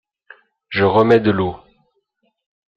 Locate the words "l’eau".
1.29-1.55